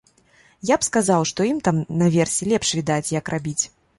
[0.69, 3.59] Я б сказаў, што ім там наверсе лепш відаць, як рабіць.